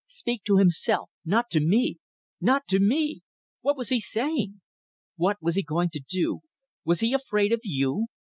Speak 0.07 0.43
to 0.45 0.57
himself 0.57 1.11
not 1.23 1.51
to 1.51 1.59
me. 1.59 1.97
Not 2.41 2.65
to 2.69 2.79
me! 2.79 3.21
What 3.61 3.77
was 3.77 3.89
he 3.89 3.99
saying? 3.99 4.59
What 5.15 5.37
was 5.43 5.53
he 5.53 5.61
going 5.61 5.91
to 5.91 5.99
do? 5.99 6.39
Was 6.83 7.01
he 7.01 7.13
afraid 7.13 7.51
of 7.53 7.59
you? 7.63 8.07